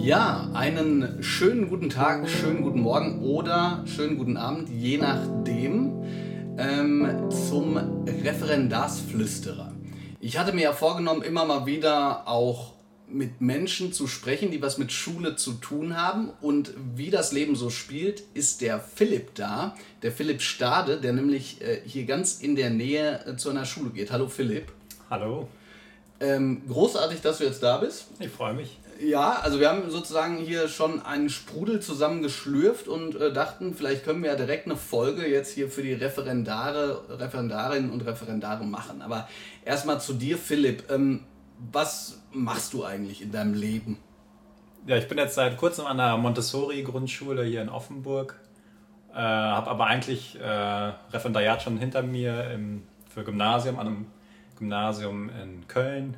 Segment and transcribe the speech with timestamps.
[0.00, 6.02] Ja, einen schönen guten Tag, schönen guten Morgen oder schönen guten Abend, je nachdem,
[6.58, 9.72] ähm, zum Referendarsflüsterer.
[10.20, 12.72] Ich hatte mir ja vorgenommen, immer mal wieder auch
[13.06, 16.30] mit Menschen zu sprechen, die was mit Schule zu tun haben.
[16.40, 21.60] Und wie das Leben so spielt, ist der Philipp da, der Philipp Stade, der nämlich
[21.62, 24.10] äh, hier ganz in der Nähe äh, zu einer Schule geht.
[24.10, 24.72] Hallo Philipp.
[25.10, 25.48] Hallo.
[26.20, 28.06] Ähm, großartig, dass du jetzt da bist.
[28.20, 28.78] Ich freue mich.
[29.00, 34.04] Ja, also wir haben sozusagen hier schon einen Sprudel zusammen geschlürft und äh, dachten, vielleicht
[34.04, 39.02] können wir ja direkt eine Folge jetzt hier für die Referendare, Referendarinnen und Referendare machen.
[39.02, 39.28] Aber
[39.64, 40.90] erstmal zu dir, Philipp.
[40.90, 41.24] Ähm,
[41.70, 43.98] was machst du eigentlich in deinem Leben?
[44.86, 48.40] Ja, ich bin jetzt seit kurzem an der Montessori-Grundschule hier in Offenburg.
[49.12, 54.06] Äh, habe aber eigentlich äh, Referendariat schon hinter mir im, für Gymnasium, an einem
[54.58, 56.16] Gymnasium in Köln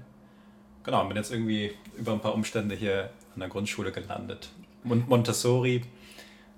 [0.85, 4.51] genau, bin jetzt irgendwie über ein paar Umstände hier an der Grundschule gelandet.
[4.85, 5.83] Montessori,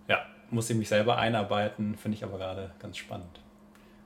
[0.09, 0.19] ja,
[0.51, 3.41] muss ich mich selber einarbeiten, finde ich aber gerade ganz spannend.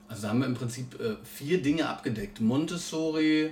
[0.08, 2.40] Also haben wir im Prinzip äh, vier Dinge abgedeckt.
[2.40, 3.50] Montessori,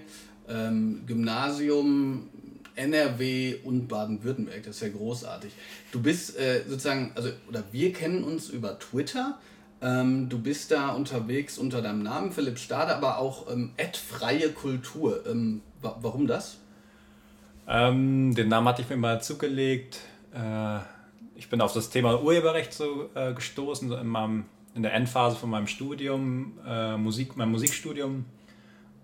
[0.49, 2.29] ähm, Gymnasium,
[2.75, 4.65] NRW und Baden-Württemberg.
[4.65, 5.53] Das ist ja großartig.
[5.93, 9.39] Du bist äh, sozusagen, also, oder wir kennen uns über Twitter.
[9.81, 13.73] Ähm, du bist da unterwegs unter deinem Namen, Philipp Stade, aber auch ähm,
[14.09, 15.25] freie Kultur.
[15.27, 16.59] Ähm, warum das?
[17.67, 20.01] Ähm, den Namen hatte ich mir mal zugelegt.
[20.35, 20.79] Äh,
[21.37, 25.51] ich bin auf das Thema Urheberrecht so äh, gestoßen, in, meinem, in der Endphase von
[25.51, 28.25] meinem Studium, äh, Musik, meinem Musikstudium.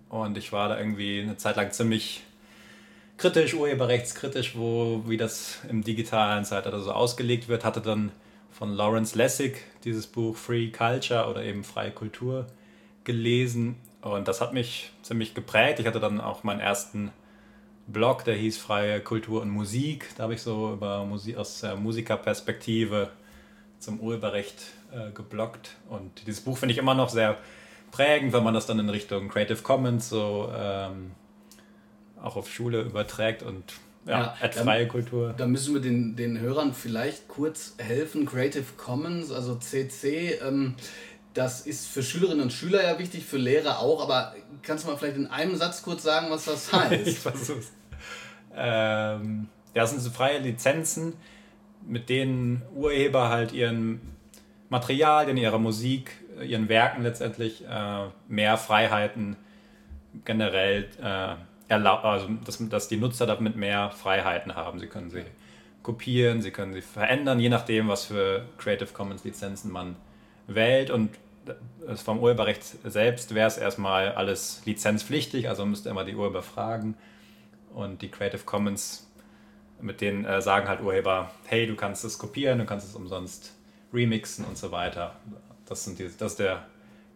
[0.09, 2.23] Und ich war da irgendwie eine Zeit lang ziemlich
[3.17, 7.63] kritisch, urheberrechtskritisch, wo, wie das im digitalen Zeitalter so ausgelegt wird.
[7.63, 8.11] Hatte dann
[8.51, 12.47] von Lawrence Lessig dieses Buch Free Culture oder eben Freie Kultur
[13.03, 13.75] gelesen.
[14.05, 15.79] Und das hat mich ziemlich geprägt.
[15.79, 17.11] Ich hatte dann auch meinen ersten
[17.87, 20.09] Blog, der hieß Freie Kultur und Musik.
[20.15, 23.09] Da habe ich so über Musik aus der Musikerperspektive
[23.79, 25.71] zum Urheberrecht äh, gebloggt.
[25.89, 27.37] Und dieses Buch finde ich immer noch sehr
[27.91, 31.11] prägend, wenn man das dann in Richtung Creative Commons so ähm,
[32.21, 33.73] auch auf Schule überträgt und
[34.05, 35.33] ja, ja freie Kultur.
[35.35, 38.27] Da müssen wir den, den Hörern vielleicht kurz helfen.
[38.27, 40.75] Creative Commons, also CC, ähm,
[41.35, 44.97] das ist für Schülerinnen und Schüler ja wichtig, für Lehrer auch, aber kannst du mal
[44.97, 47.07] vielleicht in einem Satz kurz sagen, was das heißt?
[47.07, 47.71] ich versuch's.
[48.55, 51.13] Ähm, das sind so freie Lizenzen,
[51.85, 53.99] mit denen Urheber halt ihren
[54.69, 59.35] Materialien, ihrer Musik, ihren Werken letztendlich äh, mehr Freiheiten
[60.23, 61.35] generell äh,
[61.67, 64.79] erlauben, also dass, dass die Nutzer damit mehr Freiheiten haben.
[64.79, 65.25] Sie können sie
[65.83, 69.97] kopieren, sie können sie verändern, je nachdem, was für Creative Commons Lizenzen man
[70.47, 71.09] wählt und
[71.95, 76.95] vom Urheberrecht selbst wäre es erstmal alles lizenzpflichtig, also müsste immer die Urheber fragen.
[77.73, 79.07] Und die Creative Commons,
[79.81, 83.53] mit denen äh, sagen halt Urheber, hey, du kannst es kopieren, du kannst es umsonst
[83.93, 85.15] remixen und so weiter.
[85.65, 86.65] Das, sind die, das ist der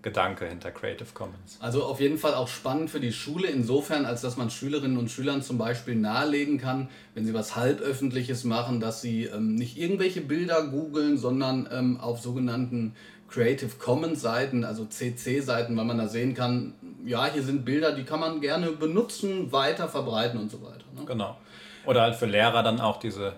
[0.02, 1.58] Gedanke hinter Creative Commons.
[1.60, 5.12] Also auf jeden Fall auch spannend für die Schule, insofern, als dass man Schülerinnen und
[5.12, 10.22] Schülern zum Beispiel nahelegen kann, wenn sie was halböffentliches machen, dass sie ähm, nicht irgendwelche
[10.22, 12.96] Bilder googeln, sondern ähm, auf sogenannten
[13.30, 16.74] Creative Commons Seiten, also CC Seiten, weil man da sehen kann,
[17.06, 20.86] ja, hier sind Bilder, die kann man gerne benutzen, weiter verbreiten und so weiter.
[20.96, 21.06] Ne?
[21.06, 21.38] Genau.
[21.86, 23.34] Oder halt für Lehrer dann auch diese,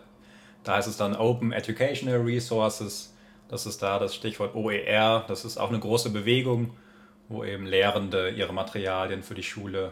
[0.64, 3.14] da heißt es dann Open Educational Resources,
[3.50, 6.72] das ist da das Stichwort OER, das ist auch eine große Bewegung,
[7.28, 9.92] wo eben Lehrende ihre Materialien für die Schule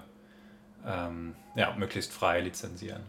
[0.87, 3.03] ähm, ja, möglichst frei lizenzieren.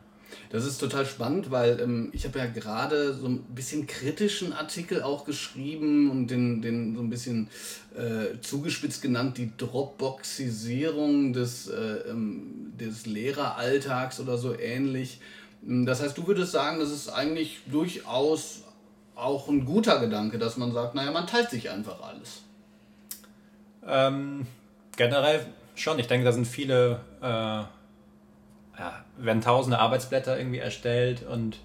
[0.51, 5.03] Das ist total spannend, weil ähm, ich habe ja gerade so ein bisschen kritischen Artikel
[5.03, 7.49] auch geschrieben und den, den so ein bisschen
[7.97, 15.21] äh, zugespitzt genannt, die Dropboxisierung des, äh, ähm, des Lehreralltags oder so ähnlich.
[15.65, 18.63] Hm, das heißt, du würdest sagen, das ist eigentlich durchaus
[19.15, 22.43] auch ein guter Gedanke, dass man sagt, naja, man teilt sich einfach alles.
[23.87, 24.47] Ähm,
[24.97, 25.99] generell schon.
[25.99, 27.80] Ich denke, da sind viele äh
[28.81, 31.59] ja, werden tausende Arbeitsblätter irgendwie erstellt und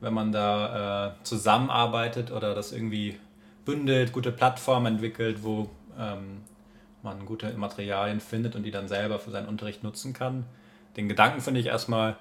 [0.00, 3.18] wenn man da äh, zusammenarbeitet oder das irgendwie
[3.66, 6.40] bündelt, gute Plattformen entwickelt, wo ähm,
[7.02, 10.46] man gute Materialien findet und die dann selber für seinen Unterricht nutzen kann.
[10.96, 12.16] Den Gedanken finde ich erstmal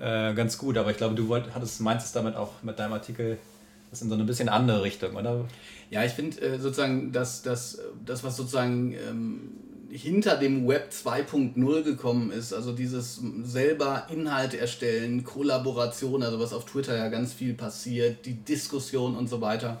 [0.00, 2.94] äh, ganz gut, aber ich glaube, du wollt, hattest, meinst es damit auch mit deinem
[2.94, 3.36] Artikel
[3.90, 5.44] das in so eine bisschen andere Richtung, oder?
[5.90, 9.50] Ja, ich finde äh, sozusagen, dass das, das, was sozusagen ähm,
[9.90, 12.52] hinter dem Web 2.0 gekommen ist.
[12.52, 18.34] Also dieses selber Inhalte erstellen, Kollaboration, also was auf Twitter ja ganz viel passiert, die
[18.34, 19.80] Diskussion und so weiter.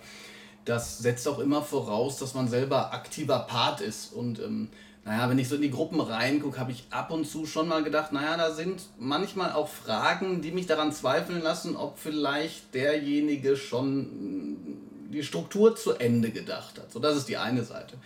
[0.64, 4.12] Das setzt auch immer voraus, dass man selber aktiver Part ist.
[4.12, 4.68] Und ähm,
[5.04, 7.82] naja, wenn ich so in die Gruppen reingucke, habe ich ab und zu schon mal
[7.82, 13.56] gedacht, naja, da sind manchmal auch Fragen, die mich daran zweifeln lassen, ob vielleicht derjenige
[13.56, 14.67] schon
[15.10, 16.92] die Struktur zu Ende gedacht hat.
[16.92, 17.96] So, das ist die eine Seite.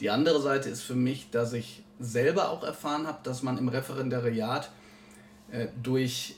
[0.00, 3.68] Die andere Seite ist für mich, dass ich selber auch erfahren habe, dass man im
[3.68, 4.70] Referendariat
[5.50, 6.36] äh, durch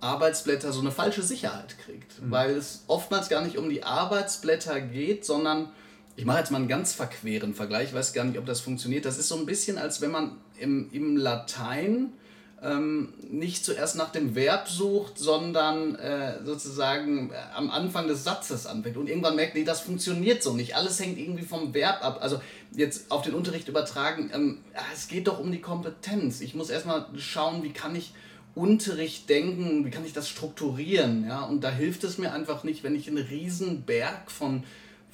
[0.00, 2.20] Arbeitsblätter so eine falsche Sicherheit kriegt.
[2.20, 2.30] Mhm.
[2.30, 5.70] Weil es oftmals gar nicht um die Arbeitsblätter geht, sondern
[6.16, 9.04] ich mache jetzt mal einen ganz verqueren Vergleich, ich weiß gar nicht, ob das funktioniert.
[9.04, 12.12] Das ist so ein bisschen, als wenn man im, im Latein
[12.64, 18.66] ähm, nicht zuerst nach dem Verb sucht, sondern äh, sozusagen äh, am Anfang des Satzes
[18.66, 20.74] anfängt und irgendwann merkt, nee, das funktioniert so nicht.
[20.74, 22.18] Alles hängt irgendwie vom Verb ab.
[22.20, 22.40] Also
[22.72, 24.58] jetzt auf den Unterricht übertragen, ähm,
[24.94, 26.40] es geht doch um die Kompetenz.
[26.40, 28.14] Ich muss erstmal schauen, wie kann ich
[28.54, 32.84] Unterricht denken, wie kann ich das strukturieren, ja, und da hilft es mir einfach nicht,
[32.84, 34.62] wenn ich einen riesen Berg von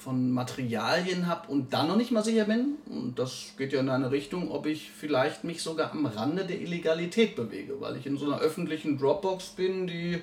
[0.03, 3.89] von Materialien habe und dann noch nicht mal sicher bin, und das geht ja in
[3.89, 8.17] eine Richtung, ob ich vielleicht mich sogar am Rande der Illegalität bewege, weil ich in
[8.17, 10.21] so einer öffentlichen Dropbox bin, die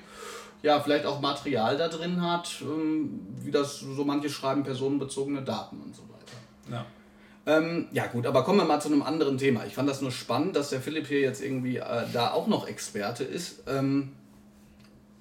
[0.61, 5.79] ja vielleicht auch Material da drin hat, ähm, wie das so manche schreiben, personenbezogene Daten
[5.81, 6.75] und so weiter.
[6.77, 6.85] Ja.
[7.45, 9.65] Ähm, ja gut, aber kommen wir mal zu einem anderen Thema.
[9.65, 12.67] Ich fand das nur spannend, dass der Philipp hier jetzt irgendwie äh, da auch noch
[12.67, 13.63] Experte ist.
[13.67, 14.11] Ähm,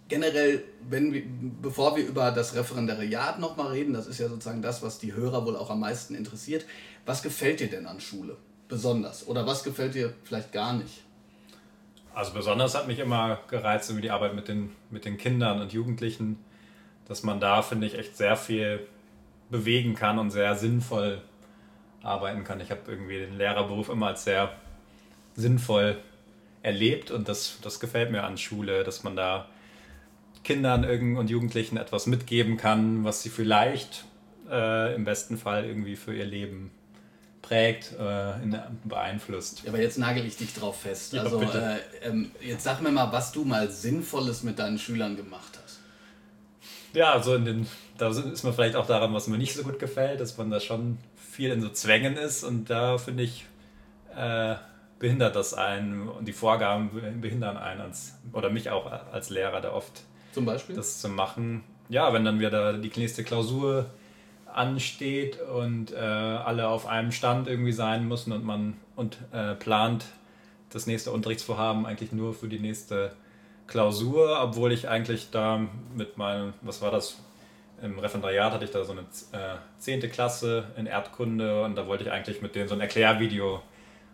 [0.08, 1.22] generell, wenn wir,
[1.62, 5.44] bevor wir über das Referendariat nochmal reden, das ist ja sozusagen das, was die Hörer
[5.44, 6.64] wohl auch am meisten interessiert,
[7.06, 8.37] was gefällt dir denn an Schule
[8.69, 9.26] besonders?
[9.26, 11.02] Oder was gefällt dir vielleicht gar nicht?
[12.14, 16.38] Also besonders hat mich immer gereizt, die Arbeit mit den, mit den Kindern und Jugendlichen,
[17.06, 18.87] dass man da, finde ich, echt sehr viel
[19.50, 21.22] bewegen kann und sehr sinnvoll
[22.02, 22.61] arbeiten kann.
[22.61, 24.52] Ich habe irgendwie den Lehrerberuf immer als sehr
[25.34, 25.99] sinnvoll
[26.62, 29.49] erlebt und das, das gefällt mir an Schule, dass man da
[30.44, 30.85] Kindern
[31.17, 34.05] und Jugendlichen etwas mitgeben kann, was sie vielleicht
[34.50, 36.70] äh, im besten Fall irgendwie für ihr Leben
[37.43, 39.62] prägt, äh, in, beeinflusst.
[39.64, 41.12] Ja, aber jetzt nagel ich dich drauf fest.
[41.12, 45.17] Ja, also äh, ähm, jetzt sag mir mal, was du mal Sinnvolles mit deinen Schülern
[45.17, 45.81] gemacht hast.
[46.94, 49.79] Ja, also in den, da ist man vielleicht auch daran, was mir nicht so gut
[49.79, 53.46] gefällt, dass man da schon viel in so Zwängen ist und da finde ich,
[54.17, 54.56] äh,
[54.99, 59.73] behindert das einen und die Vorgaben behindern einen als, oder mich auch als Lehrer da
[59.73, 60.02] oft
[60.38, 60.76] zum Beispiel?
[60.76, 61.64] Das zu machen.
[61.88, 63.87] Ja, wenn dann wieder die nächste Klausur
[64.46, 70.06] ansteht und äh, alle auf einem Stand irgendwie sein müssen und man und äh, plant
[70.70, 73.12] das nächste Unterrichtsvorhaben eigentlich nur für die nächste
[73.67, 77.19] Klausur, obwohl ich eigentlich da mit meinem, was war das,
[77.82, 82.11] im Referendariat hatte ich da so eine äh, Klasse in Erdkunde und da wollte ich
[82.11, 83.62] eigentlich mit denen so ein Erklärvideo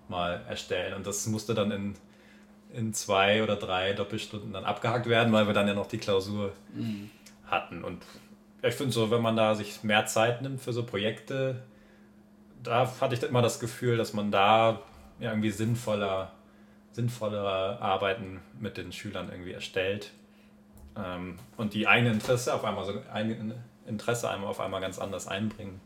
[0.08, 1.94] mal erstellen und das musste dann in
[2.74, 6.52] in zwei oder drei Doppelstunden dann abgehakt werden, weil wir dann ja noch die Klausur
[6.74, 7.10] mhm.
[7.46, 7.84] hatten.
[7.84, 8.04] Und
[8.62, 11.62] ich finde so, wenn man da sich mehr Zeit nimmt für so Projekte,
[12.62, 14.80] da hatte ich immer das Gefühl, dass man da
[15.20, 16.32] ja irgendwie sinnvoller,
[16.92, 20.10] sinnvollere Arbeiten mit den Schülern irgendwie erstellt
[20.96, 23.56] ähm, und die eigene Interesse auf einmal so eigene
[23.86, 25.80] Interesse einmal auf einmal ganz anders einbringen.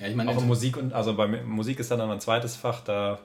[0.00, 3.18] Ja, ich meine, auch Musik und also bei Musik ist dann ein zweites Fach, da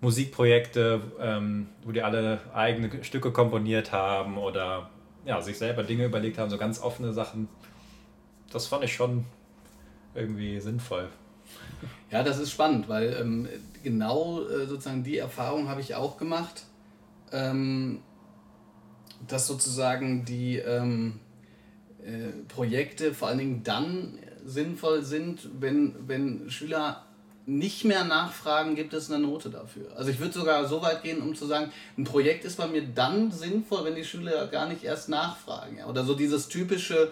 [0.00, 4.90] Musikprojekte, ähm, wo die alle eigene Stücke komponiert haben oder
[5.24, 7.48] ja, sich selber Dinge überlegt haben, so ganz offene Sachen.
[8.50, 9.26] Das fand ich schon
[10.14, 11.08] irgendwie sinnvoll.
[12.10, 13.48] Ja, das ist spannend, weil ähm,
[13.82, 16.64] genau äh, sozusagen die Erfahrung habe ich auch gemacht,
[17.32, 18.00] ähm,
[19.26, 21.20] dass sozusagen die ähm,
[22.02, 27.04] äh, Projekte vor allen Dingen dann sinnvoll sind, wenn, wenn Schüler
[27.48, 29.86] nicht mehr nachfragen, gibt es eine Note dafür.
[29.96, 32.82] Also ich würde sogar so weit gehen, um zu sagen, ein Projekt ist bei mir
[32.82, 35.78] dann sinnvoll, wenn die Schüler gar nicht erst nachfragen.
[35.78, 35.86] Ja?
[35.86, 37.10] Oder so dieses typische,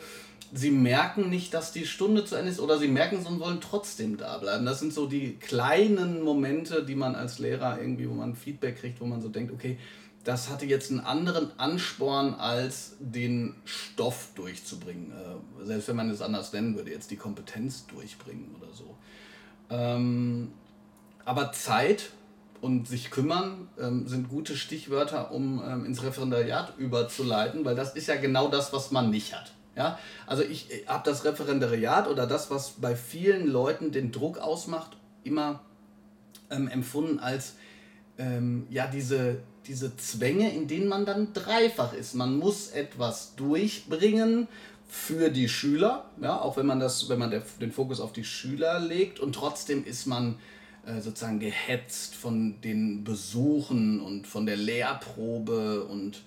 [0.52, 3.62] sie merken nicht, dass die Stunde zu Ende ist oder sie merken es und wollen
[3.62, 4.66] trotzdem da bleiben.
[4.66, 9.00] Das sind so die kleinen Momente, die man als Lehrer irgendwie, wo man Feedback kriegt,
[9.00, 9.78] wo man so denkt, okay,
[10.23, 15.12] das hatte jetzt einen anderen Ansporn, als den Stoff durchzubringen.
[15.12, 18.97] Äh, selbst wenn man es anders nennen würde, jetzt die Kompetenz durchbringen oder so.
[19.70, 20.52] Ähm,
[21.25, 22.11] aber Zeit
[22.61, 28.06] und sich kümmern ähm, sind gute Stichwörter, um ähm, ins Referendariat überzuleiten, weil das ist
[28.08, 29.52] ja genau das, was man nicht hat.
[29.76, 29.99] Ja?
[30.26, 35.61] Also ich habe das Referendariat oder das, was bei vielen Leuten den Druck ausmacht, immer
[36.50, 37.54] ähm, empfunden als
[38.18, 42.14] ähm, ja, diese, diese Zwänge, in denen man dann dreifach ist.
[42.14, 44.49] Man muss etwas durchbringen,
[44.88, 48.25] für die Schüler, ja, auch wenn man das, wenn man der, den Fokus auf die
[48.25, 50.37] Schüler legt und trotzdem ist man
[50.87, 56.23] äh, sozusagen gehetzt von den Besuchen und von der Lehrprobe und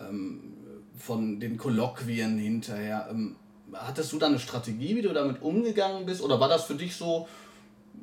[0.00, 0.54] ähm,
[0.98, 3.08] von den Kolloquien hinterher.
[3.10, 3.36] Ähm,
[3.72, 6.22] hattest du da eine Strategie, wie du damit umgegangen bist?
[6.22, 7.28] Oder war das für dich so,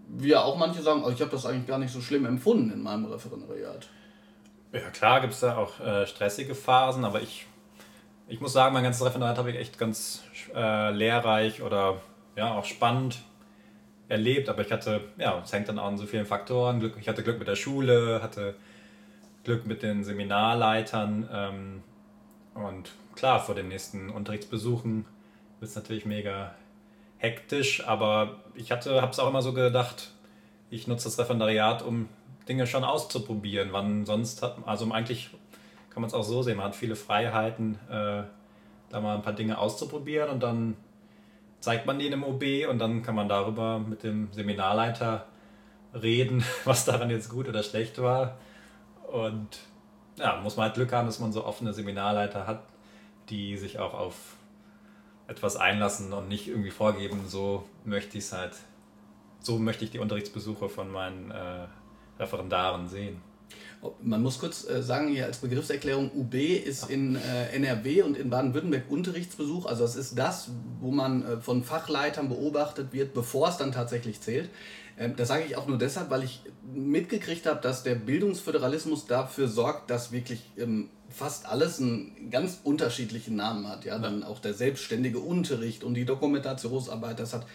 [0.07, 2.71] wie ja auch manche sagen, oh, ich habe das eigentlich gar nicht so schlimm empfunden
[2.71, 3.87] in meinem Referendariat.
[4.71, 7.45] Ja, klar gibt es da auch äh, stressige Phasen, aber ich,
[8.29, 10.23] ich muss sagen, mein ganzes Referendariat habe ich echt ganz
[10.55, 11.99] äh, lehrreich oder
[12.35, 13.19] ja, auch spannend
[14.07, 14.49] erlebt.
[14.49, 16.79] Aber ich hatte, ja, es hängt dann auch an so vielen Faktoren.
[16.79, 18.55] Glück, ich hatte Glück mit der Schule, hatte
[19.43, 21.27] Glück mit den Seminarleitern.
[21.33, 21.83] Ähm,
[22.53, 25.05] und klar, vor den nächsten Unterrichtsbesuchen
[25.59, 26.53] wird es natürlich mega
[27.17, 30.11] hektisch, aber ich habe es auch immer so gedacht,
[30.69, 32.07] ich nutze das Referendariat, um
[32.47, 33.69] Dinge schon auszuprobieren.
[33.71, 35.31] Wann sonst hat, also eigentlich
[35.89, 38.23] kann man es auch so sehen, man hat viele Freiheiten, äh,
[38.89, 40.75] da mal ein paar Dinge auszuprobieren und dann
[41.59, 45.25] zeigt man die in einem OB und dann kann man darüber mit dem Seminarleiter
[45.93, 48.37] reden, was daran jetzt gut oder schlecht war.
[49.11, 49.59] Und
[50.17, 52.63] ja, muss man halt Glück haben, dass man so offene Seminarleiter hat,
[53.29, 54.15] die sich auch auf
[55.27, 58.53] etwas einlassen und nicht irgendwie vorgeben, so möchte ich es halt,
[59.39, 61.67] so möchte ich die Unterrichtsbesuche von meinen äh,
[62.19, 63.21] Referendaren sehen.
[64.01, 68.29] Man muss kurz äh, sagen, hier als Begriffserklärung, UB ist in äh, NRW und in
[68.29, 69.65] Baden-Württemberg Unterrichtsbesuch.
[69.65, 70.49] Also das ist das,
[70.81, 74.49] wo man äh, von Fachleitern beobachtet wird, bevor es dann tatsächlich zählt.
[74.97, 76.41] Ähm, das sage ich auch nur deshalb, weil ich
[76.73, 83.37] mitgekriegt habe, dass der Bildungsföderalismus dafür sorgt, dass wirklich ähm, fast alles einen ganz unterschiedlichen
[83.37, 83.85] Namen hat.
[83.85, 87.45] Ja, dann auch der selbstständige Unterricht und die Dokumentationsarbeit, das hat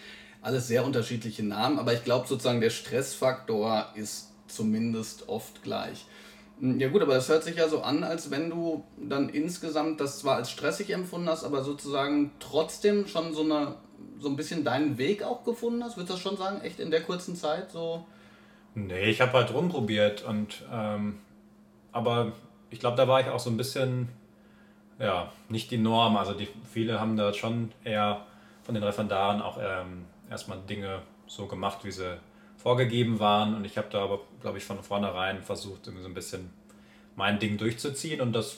[0.41, 1.77] alles sehr unterschiedliche Namen.
[1.77, 6.05] Aber ich glaube sozusagen, der Stressfaktor ist zumindest oft gleich.
[6.59, 9.99] Hm, ja gut, aber das hört sich ja so an, als wenn du dann insgesamt
[9.99, 13.75] das zwar als stressig empfunden hast, aber sozusagen trotzdem schon so eine
[14.19, 15.97] so ein bisschen deinen Weg auch gefunden hast?
[15.97, 18.05] Würdest du das schon sagen, echt in der kurzen Zeit so?
[18.73, 21.19] Nee, ich habe halt rumprobiert und ähm,
[21.91, 22.33] aber
[22.69, 24.09] ich glaube, da war ich auch so ein bisschen,
[24.99, 26.17] ja, nicht die Norm.
[26.17, 28.25] Also die, viele haben da schon eher
[28.63, 32.17] von den Referendaren auch ähm, erstmal Dinge so gemacht, wie sie
[32.65, 33.53] vorgegeben waren.
[33.53, 36.49] Und ich habe da aber, glaube ich, von vornherein versucht, irgendwie so ein bisschen
[37.15, 38.21] mein Ding durchzuziehen.
[38.21, 38.57] Und das,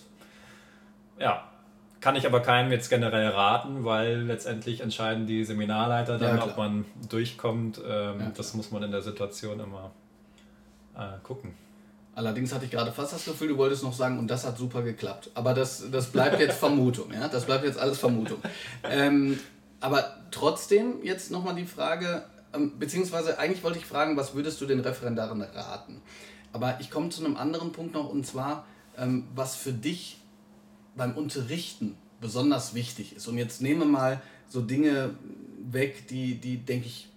[1.20, 1.44] ja,
[2.00, 6.56] kann ich aber keinem jetzt generell raten, weil letztendlich entscheiden die Seminarleiter dann, ja, ob
[6.56, 7.82] man durchkommt.
[7.86, 9.92] Ähm, ja, das muss man in der Situation immer
[10.96, 11.54] äh, gucken.
[12.16, 14.84] Allerdings hatte ich gerade fast das Gefühl, du wolltest noch sagen, und das hat super
[14.84, 15.32] geklappt.
[15.34, 17.28] Aber das, das bleibt jetzt Vermutung, ja?
[17.28, 18.38] Das bleibt jetzt alles Vermutung.
[18.90, 19.38] Ähm,
[19.82, 22.24] aber trotzdem jetzt nochmal die Frage,
[22.80, 26.02] beziehungsweise eigentlich wollte ich fragen, was würdest du den Referendaren raten?
[26.54, 28.66] Aber ich komme zu einem anderen Punkt noch, und zwar,
[28.98, 30.20] ähm, was für dich
[30.96, 33.28] beim Unterrichten besonders wichtig ist.
[33.28, 35.16] Und jetzt nehme mal so Dinge
[35.60, 37.10] weg, die, die denke ich,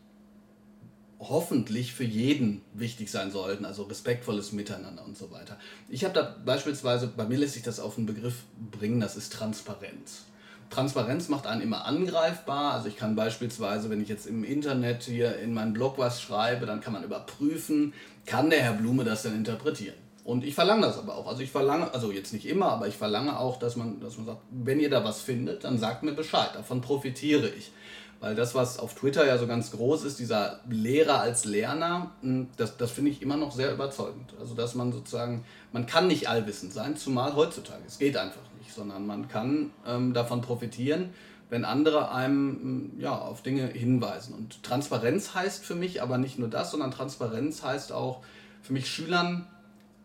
[1.21, 5.59] hoffentlich für jeden wichtig sein sollten, also respektvolles Miteinander und so weiter.
[5.89, 9.33] Ich habe da beispielsweise, bei mir lässt sich das auf einen Begriff bringen, das ist
[9.33, 10.25] Transparenz.
[10.71, 12.75] Transparenz macht einen immer angreifbar.
[12.75, 16.65] Also ich kann beispielsweise, wenn ich jetzt im Internet hier in meinen Blog was schreibe,
[16.65, 17.93] dann kann man überprüfen,
[18.25, 19.97] kann der Herr Blume das denn interpretieren?
[20.25, 21.27] Und ich verlange das aber auch.
[21.27, 24.27] Also ich verlange, also jetzt nicht immer, aber ich verlange auch, dass man, dass man
[24.27, 26.51] sagt, wenn ihr da was findet, dann sagt mir Bescheid.
[26.55, 27.73] Davon profitiere ich.
[28.21, 32.49] Weil das, was auf Twitter ja so ganz groß ist, dieser Lehrer als Lerner, hm,
[32.59, 34.35] das, das finde ich immer noch sehr überzeugend.
[34.39, 37.83] Also dass man sozusagen, man kann nicht allwissend sein, zumal heutzutage.
[37.87, 41.11] Es geht einfach sondern man kann ähm, davon profitieren,
[41.49, 44.35] wenn andere einem hm, ja, auf Dinge hinweisen.
[44.35, 48.23] Und Transparenz heißt für mich aber nicht nur das, sondern Transparenz heißt auch
[48.63, 49.47] für mich Schülern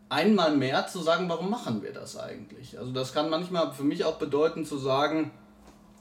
[0.08, 2.78] einmal mehr zu sagen, warum machen wir das eigentlich?
[2.78, 5.30] Also das kann manchmal für mich auch bedeuten zu sagen,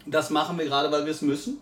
[0.05, 1.59] das machen wir gerade, weil wir es müssen.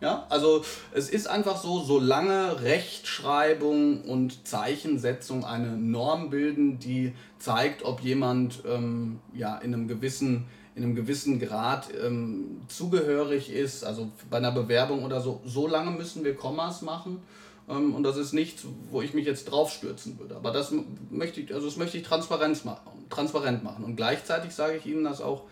[0.00, 7.84] Ja, also es ist einfach so, solange Rechtschreibung und Zeichensetzung eine Norm bilden, die zeigt,
[7.84, 14.10] ob jemand ähm, ja, in, einem gewissen, in einem gewissen Grad ähm, zugehörig ist, also
[14.30, 17.22] bei einer Bewerbung oder so, so lange müssen wir Kommas machen.
[17.68, 20.36] Ähm, und das ist nichts, wo ich mich jetzt draufstürzen würde.
[20.36, 20.72] Aber das
[21.10, 23.84] möchte ich, also das möchte ich transparent machen.
[23.84, 25.44] Und gleichzeitig sage ich Ihnen das auch,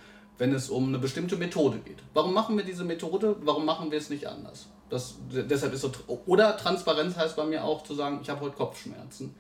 [0.43, 1.99] wenn es um eine bestimmte Methode geht.
[2.15, 3.37] Warum machen wir diese Methode?
[3.43, 4.67] Warum machen wir es nicht anders?
[4.91, 5.93] Das, deshalb ist so,
[6.27, 9.37] oder Transparenz heißt bei mir auch zu sagen, ich habe heute Kopfschmerzen.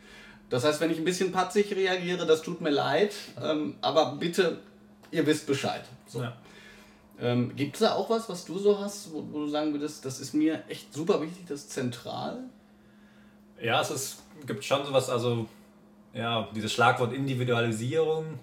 [0.49, 4.61] Das heißt, wenn ich ein bisschen patzig reagiere, das tut mir leid, ähm, aber bitte,
[5.11, 5.82] ihr wisst Bescheid.
[6.06, 6.23] So.
[6.23, 6.37] Ja.
[7.18, 10.04] Ähm, Gibt es da auch was, was du so hast, wo, wo, du sagen würdest,
[10.04, 12.44] das ist mir echt super wichtig, das ist zentral?
[13.61, 15.49] Ja, es ist, gibt schon sowas, also
[16.14, 18.38] ja, dieses Schlagwort Individualisierung.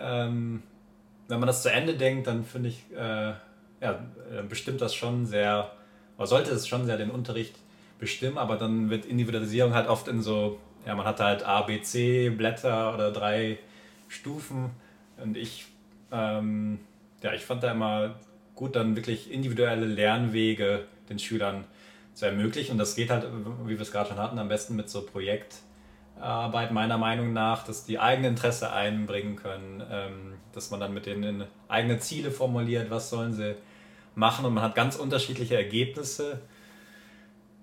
[0.00, 0.64] Ähm,
[1.28, 3.32] wenn man das zu Ende denkt, dann finde ich, äh,
[3.80, 3.98] ja,
[4.48, 5.70] bestimmt das schon sehr,
[6.16, 7.56] oder sollte es schon sehr den Unterricht
[7.98, 11.80] bestimmen, aber dann wird Individualisierung halt oft in so, ja, man hat halt A, B,
[11.82, 13.58] C Blätter oder drei
[14.08, 14.70] Stufen
[15.22, 15.66] und ich,
[16.12, 16.80] ähm,
[17.22, 18.14] ja, ich fand da immer
[18.54, 21.64] gut, dann wirklich individuelle Lernwege den Schülern
[22.14, 22.72] zu ermöglichen.
[22.72, 23.26] Und das geht halt,
[23.64, 27.84] wie wir es gerade schon hatten, am besten mit so Projektarbeit meiner Meinung nach, dass
[27.84, 33.10] die eigene Interesse einbringen können, ähm, dass man dann mit denen eigene Ziele formuliert, was
[33.10, 33.56] sollen sie
[34.14, 36.40] machen und man hat ganz unterschiedliche Ergebnisse.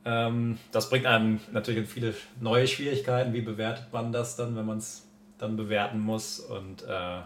[0.04, 3.34] Ähm, das bringt einem natürlich viele neue Schwierigkeiten.
[3.34, 5.08] Wie bewertet man das dann, wenn man es
[5.38, 6.40] dann bewerten muss?
[6.40, 7.22] Und, äh,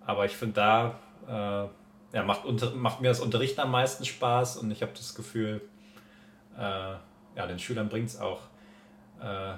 [0.00, 4.58] aber ich finde, da äh, ja, macht, unter, macht mir das Unterrichten am meisten Spaß
[4.58, 5.60] und ich habe das Gefühl,
[6.56, 8.40] äh, ja, den Schülern bringt es auch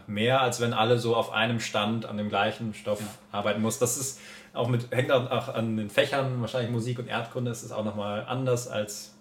[0.06, 3.06] mehr, als wenn alle so auf einem Stand an dem gleichen Stoff ja.
[3.30, 3.78] arbeiten muss.
[3.78, 4.20] Das ist
[4.52, 8.24] auch mit, hängt auch an den Fächern, wahrscheinlich Musik und Erdkunde ist es auch nochmal
[8.26, 9.14] anders als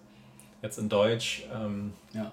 [0.61, 1.43] jetzt in Deutsch.
[1.53, 2.31] Ähm, ja.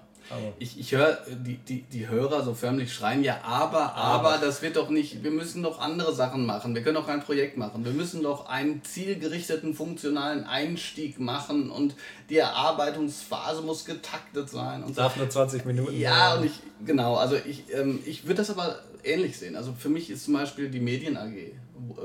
[0.59, 4.61] Ich, ich höre die, die, die Hörer so förmlich schreien, ja, aber, aber, aber, das
[4.61, 7.83] wird doch nicht, wir müssen doch andere Sachen machen, wir können doch ein Projekt machen,
[7.83, 11.95] wir müssen doch einen zielgerichteten, funktionalen Einstieg machen und
[12.29, 14.83] die Erarbeitungsphase muss getaktet sein.
[14.83, 15.21] Und Darf so.
[15.21, 15.99] nur 20 Minuten.
[15.99, 16.53] Ja, und ich,
[16.85, 19.55] genau, also ich, ähm, ich würde das aber ähnlich sehen.
[19.55, 21.53] Also für mich ist zum Beispiel die Medien AG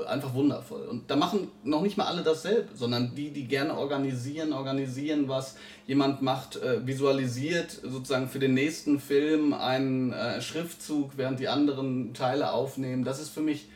[0.06, 0.86] einfach wundervoll.
[0.86, 5.56] Und da machen noch nicht mal alle dasselbe, sondern die, die gerne organisieren, organisieren, was
[5.86, 12.14] jemand macht, äh, visualisiert sozusagen für den nächsten Film einen äh, Schriftzug, während die anderen
[12.14, 13.04] Teile aufnehmen.
[13.04, 13.68] Das ist für mich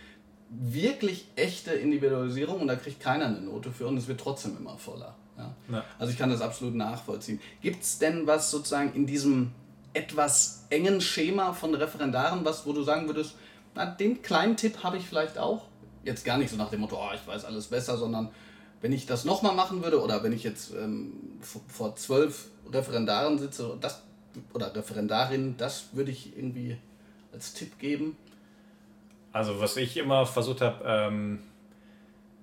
[0.50, 4.78] wirklich echte Individualisierung und da kriegt keiner eine Note für und es wird trotzdem immer
[4.78, 5.14] voller.
[5.36, 5.54] Ja?
[5.70, 5.84] ja.
[5.98, 7.40] Also ich kann das absolut nachvollziehen.
[7.60, 9.52] Gibt es denn was sozusagen in diesem
[9.98, 13.34] etwas engen Schema von Referendaren, was, wo du sagen würdest,
[13.74, 15.62] na, den kleinen Tipp habe ich vielleicht auch?
[16.04, 18.30] Jetzt gar nicht so nach dem Motto, oh, ich weiß alles besser, sondern
[18.80, 21.12] wenn ich das nochmal machen würde oder wenn ich jetzt ähm,
[21.66, 24.02] vor zwölf Referendaren sitze das,
[24.54, 26.78] oder Referendarinnen, das würde ich irgendwie
[27.32, 28.16] als Tipp geben.
[29.32, 31.40] Also was ich immer versucht habe, ähm,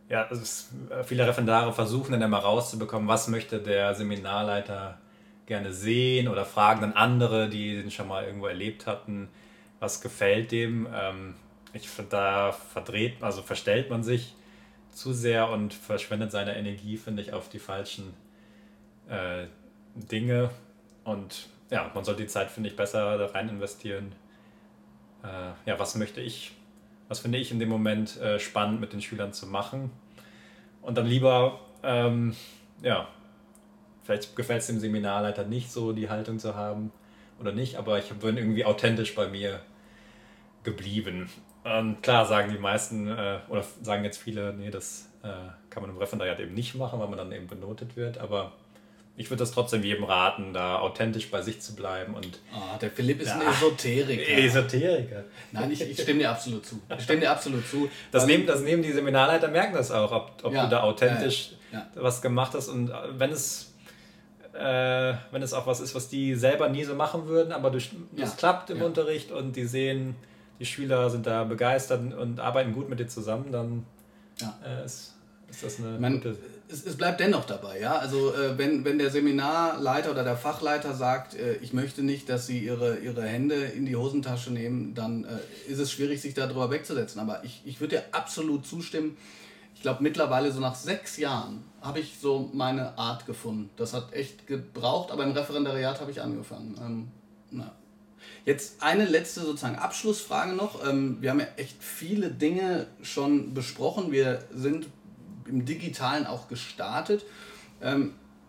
[0.10, 0.70] ja, ist,
[1.06, 5.00] viele Referendare versuchen dann immer rauszubekommen, was möchte der Seminarleiter
[5.46, 9.30] gerne sehen oder fragen dann andere, die den schon mal irgendwo erlebt hatten,
[9.80, 10.88] was gefällt dem.
[10.94, 11.36] Ähm,
[11.74, 14.34] ich finde, da verdreht, also verstellt man sich
[14.92, 18.14] zu sehr und verschwendet seine Energie, finde ich, auf die falschen
[19.10, 19.46] äh,
[19.96, 20.50] Dinge.
[21.04, 24.14] Und ja, man sollte die Zeit, finde ich, besser da rein investieren.
[25.24, 26.53] Äh, ja, was möchte ich,
[27.08, 29.92] was finde ich in dem Moment äh, spannend mit den Schülern zu machen.
[30.81, 32.36] Und dann lieber, ähm,
[32.81, 33.08] ja,
[34.05, 36.91] vielleicht gefällt es dem Seminarleiter nicht so, die Haltung zu haben
[37.39, 39.59] oder nicht, aber ich bin irgendwie authentisch bei mir
[40.63, 41.29] geblieben.
[41.63, 45.27] Und klar sagen die meisten äh, oder sagen jetzt viele, nee, das äh,
[45.70, 48.20] kann man im Referendariat eben nicht machen, weil man dann eben benotet wird.
[48.20, 48.53] Aber
[49.18, 52.13] ich würde das trotzdem jedem raten, da authentisch bei sich zu bleiben.
[52.13, 54.37] Und oh, der Philipp ist ja, ein Esoteriker.
[54.37, 55.24] Esoteriker.
[55.51, 56.79] Nein, ich, ich, stimme dir absolut zu.
[56.96, 57.89] Ich stimme dir absolut zu.
[58.11, 61.53] Das, nehmen, das nehmen die Seminarleiter, merken das auch, ob, ob ja, du da authentisch
[61.72, 62.68] ja, was gemacht hast.
[62.68, 63.75] Und äh, wenn es
[64.57, 67.91] äh, wenn es auch was ist, was die selber nie so machen würden, aber durch,
[68.15, 70.15] das klappt im Unterricht und die sehen,
[70.59, 73.85] die Schüler sind da begeistert und arbeiten gut mit dir zusammen, dann
[74.39, 74.57] ja.
[74.65, 75.15] äh, ist,
[75.50, 76.37] ist, das eine Man, gute...
[76.68, 77.98] Es, es, bleibt dennoch dabei, ja.
[77.98, 82.48] Also äh, wenn, wenn der Seminarleiter oder der Fachleiter sagt, äh, ich möchte nicht, dass
[82.48, 86.72] sie ihre, ihre Hände in die Hosentasche nehmen, dann äh, ist es schwierig, sich darüber
[86.72, 87.22] wegzusetzen.
[87.22, 89.15] Aber ich, ich würde dir absolut zustimmen.
[89.75, 93.70] Ich glaube, mittlerweile so nach sechs Jahren habe ich so meine Art gefunden.
[93.75, 96.75] Das hat echt gebraucht, aber im Referendariat habe ich angefangen.
[96.81, 97.07] Ähm,
[97.51, 97.72] na,
[98.46, 100.88] Jetzt eine letzte sozusagen Abschlussfrage noch.
[100.88, 104.11] Ähm, wir haben ja echt viele Dinge schon besprochen.
[104.11, 104.88] Wir sind
[105.48, 107.25] im Digitalen auch gestartet.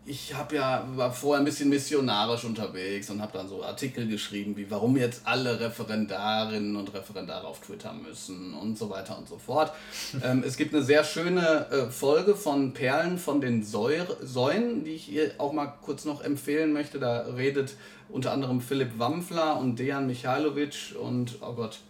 [0.08, 4.56] Ich habe ja war vorher ein bisschen missionarisch unterwegs und habe dann so Artikel geschrieben,
[4.56, 9.36] wie warum jetzt alle Referendarinnen und Referendare auf Twitter müssen und so weiter und so
[9.36, 9.72] fort.
[10.22, 14.92] ähm, es gibt eine sehr schöne äh, Folge von Perlen von den Säure, Säuen, die
[14.92, 17.00] ich ihr auch mal kurz noch empfehlen möchte.
[17.00, 17.74] Da redet
[18.08, 21.80] unter anderem Philipp Wampfler und Dejan Michailovic und oh Gott,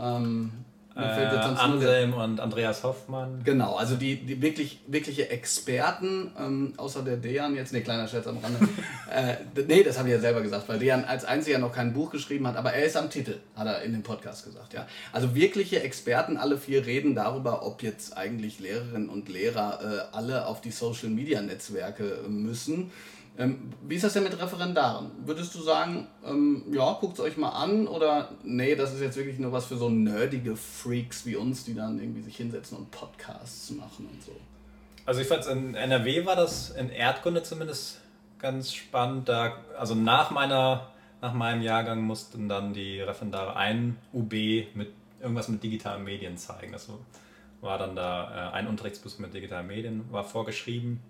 [0.00, 0.52] ähm,
[0.98, 3.42] äh, Anselm und Andreas Hoffmann.
[3.44, 8.26] Genau, also die, die wirklich, wirkliche Experten, ähm, außer der Dejan jetzt, ne, kleiner Scherz
[8.26, 8.58] am Rande.
[9.10, 12.10] äh, nee, das habe ich ja selber gesagt, weil Dejan als einziger noch kein Buch
[12.10, 14.86] geschrieben hat, aber er ist am Titel, hat er in dem Podcast gesagt, ja.
[15.12, 20.46] Also wirkliche Experten, alle vier reden darüber, ob jetzt eigentlich Lehrerinnen und Lehrer äh, alle
[20.46, 22.90] auf die Social Media Netzwerke müssen
[23.38, 25.12] ähm, wie ist das denn mit Referendaren?
[25.24, 29.16] Würdest du sagen, ähm, ja, guckt es euch mal an oder nee, das ist jetzt
[29.16, 32.90] wirklich nur was für so nerdige Freaks wie uns, die dann irgendwie sich hinsetzen und
[32.90, 34.32] Podcasts machen und so?
[35.06, 38.00] Also ich fand in NRW war das in Erdkunde zumindest
[38.40, 39.28] ganz spannend.
[39.28, 40.88] Da, also nach meiner
[41.20, 44.32] nach meinem Jahrgang mussten dann die Referendare ein UB
[44.74, 46.72] mit irgendwas mit digitalen Medien zeigen.
[46.72, 46.88] Das
[47.60, 51.00] war dann da äh, ein Unterrichtsbus mit digitalen Medien war vorgeschrieben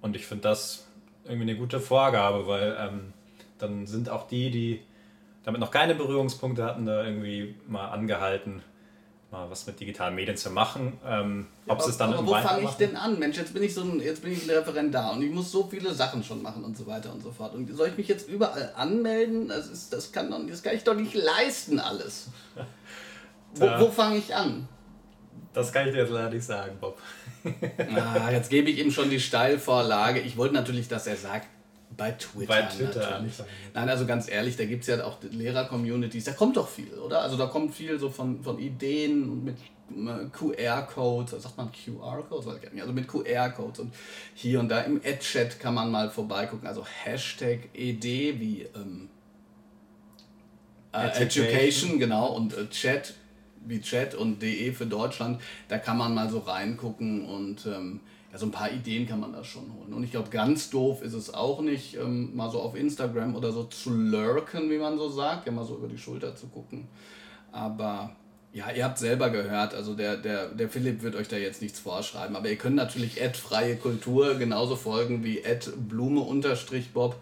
[0.00, 0.86] und ich finde das
[1.24, 3.12] irgendwie eine gute Vorgabe, weil ähm,
[3.58, 4.80] dann sind auch die, die
[5.44, 8.62] damit noch keine Berührungspunkte hatten, da irgendwie mal angehalten,
[9.30, 10.94] mal was mit digitalen Medien zu machen.
[11.04, 13.18] Ähm, ja, ob aber, es dann aber wo fange ich denn an?
[13.18, 15.64] Mensch, jetzt bin ich so ein, jetzt bin ich ein Referendar und ich muss so
[15.64, 17.54] viele Sachen schon machen und so weiter und so fort.
[17.54, 19.48] Und soll ich mich jetzt überall anmelden?
[19.48, 22.28] Das, ist, das, kann, doch, das kann ich doch nicht leisten alles.
[23.54, 24.66] wo, wo fange ich an?
[25.52, 26.98] Das kann ich dir jetzt leider nicht sagen, Bob.
[27.94, 30.20] ah, jetzt gebe ich ihm schon die Steilvorlage.
[30.20, 31.48] Ich wollte natürlich, dass er sagt,
[31.96, 32.46] bei Twitter.
[32.46, 33.10] Bei Twitter.
[33.10, 33.42] Natürlich.
[33.72, 37.22] Nein, also ganz ehrlich, da gibt es ja auch Lehrer-Communities, da kommt doch viel, oder?
[37.22, 39.56] Also da kommt viel so von, von Ideen mit
[39.90, 42.48] äh, QR-Codes, sagt man QR-Codes?
[42.76, 43.94] Also mit QR-Codes und
[44.34, 46.66] hier und da im Ad-Chat kann man mal vorbeigucken.
[46.66, 49.08] Also Hashtag ED wie ähm,
[50.92, 51.46] äh, Education.
[51.46, 53.14] Education, genau, und äh, Chat
[53.66, 58.00] wie Chat und DE für Deutschland, da kann man mal so reingucken und ähm,
[58.32, 59.92] ja, so ein paar Ideen kann man da schon holen.
[59.92, 63.52] Und ich glaube, ganz doof ist es auch nicht, ähm, mal so auf Instagram oder
[63.52, 66.88] so zu lurken, wie man so sagt, ja mal so über die Schulter zu gucken.
[67.52, 68.16] Aber
[68.52, 71.80] ja, ihr habt selber gehört, also der, der, der Philipp wird euch da jetzt nichts
[71.80, 77.16] vorschreiben, aber ihr könnt natürlich Ad freie Kultur genauso folgen wie Ad Blume unterstrich Bob.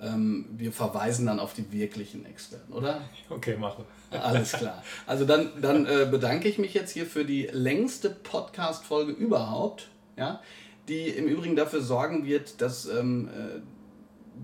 [0.00, 3.00] Ähm, wir verweisen dann auf die wirklichen Experten, oder?
[3.28, 3.84] Okay, mache.
[4.10, 4.82] Alles klar.
[5.06, 10.40] Also dann, dann äh, bedanke ich mich jetzt hier für die längste Podcast-Folge überhaupt, ja,
[10.88, 13.60] die im Übrigen dafür sorgen wird, dass ähm, äh,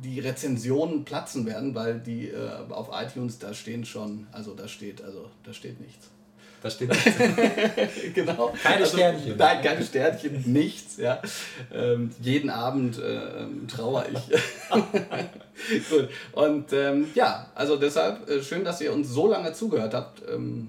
[0.02, 5.02] die Rezensionen platzen werden, weil die äh, auf iTunes, da stehen schon, also da steht,
[5.02, 6.10] also da steht nichts.
[6.64, 7.04] Da steht nichts.
[8.14, 8.54] genau.
[8.62, 9.36] Keine also, Sternchen.
[9.36, 10.96] Nein, keine Sternchen, nichts.
[10.96, 11.20] Ja.
[11.70, 14.30] Ähm, jeden Abend äh, trauere ich.
[15.90, 16.08] Gut.
[16.32, 20.22] Und ähm, ja, also deshalb äh, schön, dass ihr uns so lange zugehört habt.
[20.26, 20.68] Ähm,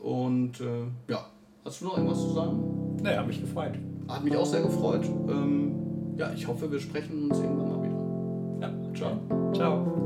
[0.00, 1.26] und äh, ja,
[1.64, 2.98] hast du noch irgendwas zu sagen?
[3.02, 3.72] Naja, hat mich gefreut.
[4.06, 5.04] Hat mich auch sehr gefreut.
[5.28, 8.68] Ähm, ja, ich hoffe, wir sprechen uns irgendwann mal wieder.
[8.68, 9.52] Ja, ciao.
[9.52, 10.01] Ciao.